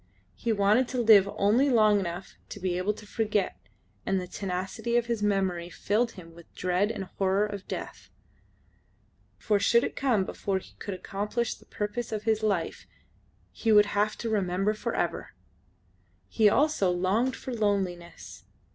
[0.33, 3.59] He wanted to live only long enough to be able to forget,
[4.03, 8.09] and the tenacity of his memory filled him with dread and horror of death;
[9.37, 12.87] for should it come before he could accomplish the purpose of his life
[13.51, 15.35] he would have to remember for ever!
[16.27, 18.43] He also longed for loneliness.